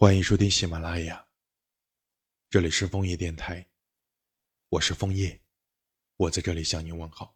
[0.00, 1.26] 欢迎收听喜马拉雅，
[2.48, 3.66] 这里是枫叶电台，
[4.68, 5.40] 我是枫叶，
[6.16, 7.34] 我在这里向您问好。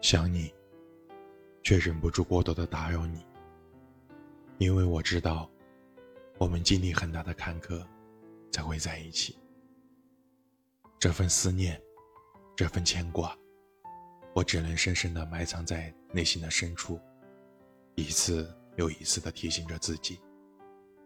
[0.00, 0.54] 想你，
[1.64, 3.26] 却忍不住过多的打扰你，
[4.58, 5.50] 因为我知道，
[6.44, 7.82] 我们经历很大的坎坷，
[8.52, 9.38] 才会在一起。
[10.98, 11.80] 这份思念，
[12.54, 13.34] 这份牵挂，
[14.34, 17.00] 我只能深深的埋藏在内心的深处，
[17.94, 20.20] 一次又一次的提醒着自己，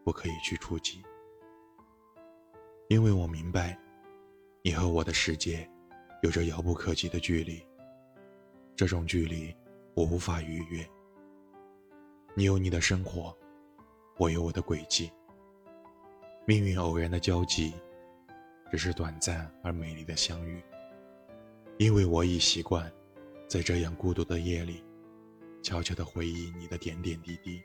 [0.05, 1.05] 不可以去触及，
[2.89, 3.79] 因为我明白，
[4.65, 5.71] 你和我的世界，
[6.25, 7.65] 有着遥不可及的距离。
[8.75, 9.55] 这种距离，
[9.95, 10.85] 我无法逾越。
[12.35, 13.33] 你有你的生活，
[14.17, 15.13] 我有我的轨迹。
[16.49, 17.75] 命运偶然的交集，
[18.71, 20.63] 只是短暂而美丽的相遇。
[21.77, 22.91] 因为我已习惯，
[23.47, 24.83] 在这样孤独的夜里，
[25.63, 27.61] 悄悄地回忆你的点点滴滴，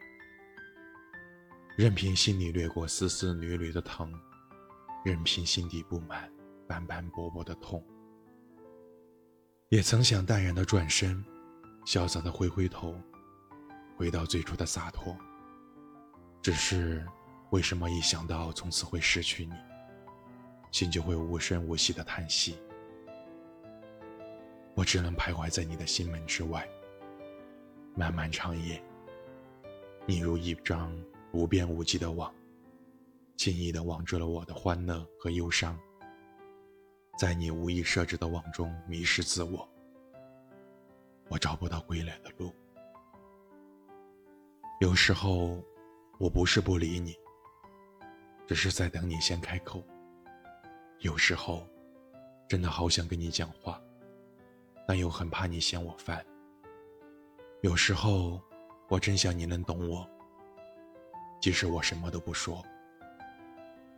[1.78, 4.14] 任凭心里掠过丝丝缕缕的疼，
[5.06, 6.30] 任凭心底布满
[6.68, 7.81] 斑斑驳驳的痛。
[9.70, 11.23] 也曾想淡然的转身，
[11.86, 13.00] 潇洒的挥挥头，
[13.95, 15.18] 回到最初的洒脱。
[16.42, 17.08] 只是，
[17.54, 19.54] 为什么一想到从此会失去你，
[20.72, 22.58] 心就会无声无息的叹息？
[24.73, 26.68] 我只能徘徊在你的心门之外。
[27.96, 28.84] 漫漫长夜，
[30.08, 30.92] 你如一张
[31.31, 32.34] 无边无际的网，
[33.38, 35.80] 轻易的网住了我的欢乐和忧伤。
[37.20, 39.70] 在你无意设置的网中迷失自我，
[41.30, 42.52] 我找不到归来的路。
[44.81, 45.64] 有时候，
[46.18, 47.16] 我不是不理你，
[48.47, 49.83] 只是在等你先开口。
[50.99, 51.67] 有时候，
[52.47, 53.81] 真的好想跟你讲话，
[54.88, 56.25] 但又很怕你嫌我烦。
[57.62, 58.41] 有时候，
[58.90, 60.09] 我真想你能懂我，
[61.41, 62.63] 即使我什么都不说。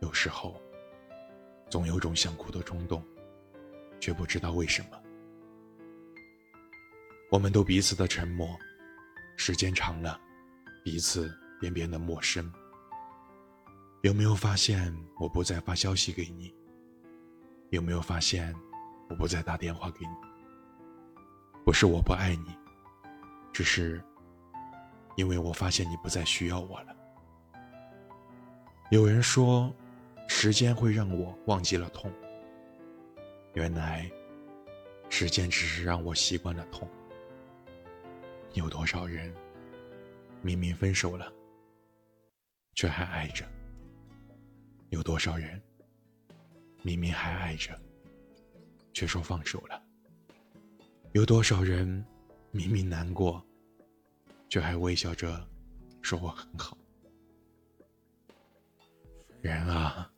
[0.00, 0.60] 有时候。
[1.68, 3.04] 总有种想哭的冲动，
[3.98, 5.02] 却不知道为什么。
[7.28, 8.56] 我们都彼此的沉默，
[9.36, 10.20] 时间长了，
[10.84, 11.28] 彼此
[11.60, 12.48] 便变得陌生。
[14.06, 16.54] 有没有发现我不再发消息给你？
[17.70, 18.54] 有没有发现
[19.08, 20.12] 我不再打电话给你？
[21.64, 22.56] 不是我不爱你，
[23.52, 24.00] 只是
[25.16, 26.96] 因为我发现你不再需要我了。
[28.92, 29.74] 有人说。
[30.28, 32.12] 时间会让我忘记了痛，
[33.54, 34.10] 原来，
[35.08, 36.88] 时间只是让我习惯了痛。
[38.54, 39.32] 有多少人，
[40.42, 41.32] 明明分手了，
[42.74, 43.46] 却还爱着？
[44.96, 45.62] 有多少人，
[46.82, 47.78] 明明还爱着，
[48.94, 49.82] 却说放手了？
[51.12, 52.02] 有多少人，
[52.50, 53.44] 明明难过，
[54.48, 55.46] 却还微笑着
[56.00, 56.78] 说我很好？
[59.42, 60.10] 人啊！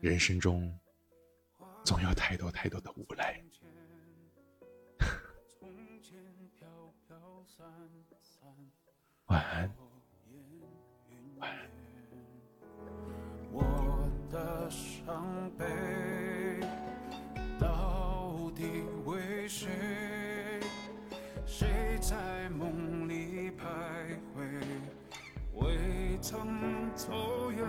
[0.00, 0.74] 人生中，
[1.84, 3.44] 总有太多太多的无奈。
[9.26, 9.70] 晚安，
[11.36, 11.77] 晚安。
[14.30, 15.64] 的伤悲
[17.58, 19.68] 到底为谁？
[21.46, 21.66] 谁
[22.00, 24.42] 在梦里徘徊？
[25.54, 26.46] 未曾
[26.94, 27.66] 走远。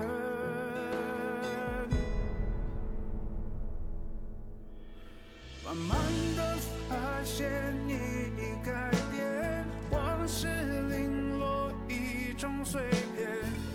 [5.65, 5.97] 慢慢
[6.35, 6.57] 的
[6.89, 10.47] 发现你已改变，往事
[10.89, 12.81] 零落一种碎
[13.15, 13.27] 片，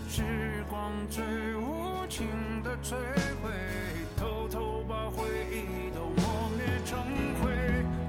[0.09, 1.25] 时光最
[2.05, 2.27] 无情
[2.63, 2.95] 的摧
[3.43, 3.51] 毁，
[4.15, 6.99] 偷偷把回忆都磨灭成
[7.41, 7.51] 灰，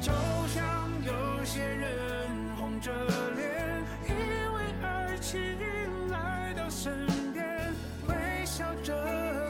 [0.02, 0.12] 就
[0.50, 2.92] 像有些人红着
[3.38, 4.12] 脸，以
[4.54, 5.40] 为爱情
[6.10, 7.74] 来到身边，
[8.10, 8.94] 微笑着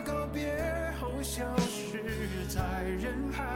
[0.05, 0.55] 告别
[1.01, 2.03] 后消失
[2.47, 3.54] 在人海。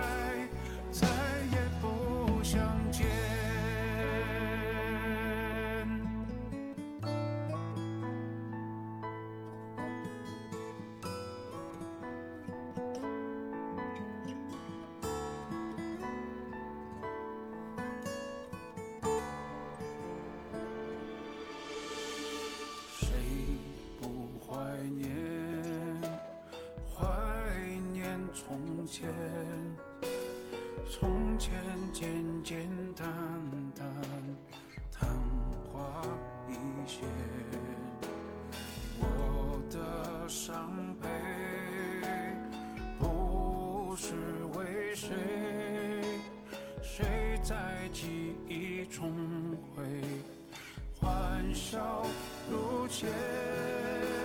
[30.99, 31.53] 从前
[31.93, 32.09] 简
[32.43, 33.07] 简单
[33.73, 33.87] 单
[34.91, 35.09] 昙
[35.71, 36.03] 花
[36.49, 36.53] 一
[36.85, 37.07] 现
[38.99, 40.69] 我的伤
[41.01, 41.07] 悲
[42.99, 44.13] 不是
[44.57, 45.15] 为谁
[46.81, 47.55] 谁在
[47.93, 49.09] 记忆中
[49.73, 49.85] 会
[50.99, 52.05] 欢笑
[52.51, 54.18] 如前。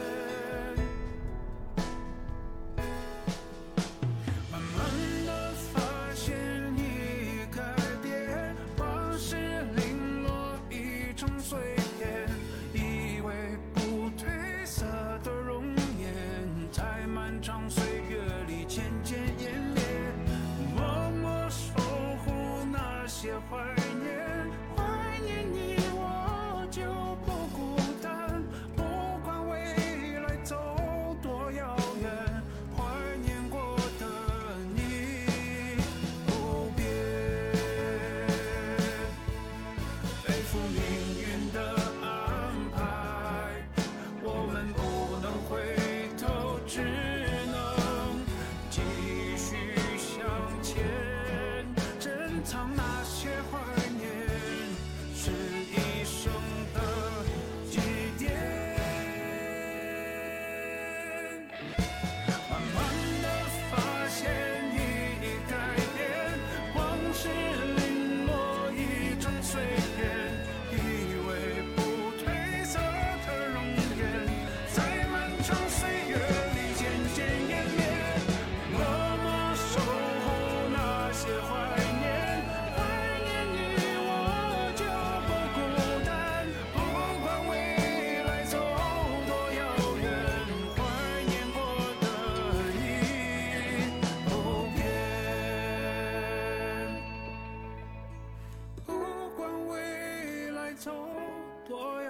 [101.68, 102.03] boy.